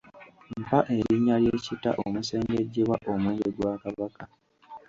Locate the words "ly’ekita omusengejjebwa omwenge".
1.43-3.47